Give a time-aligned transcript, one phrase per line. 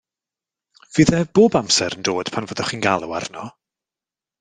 [0.95, 3.51] Fydd e bob amser yn dod pan fyddwch chi'n galw arno?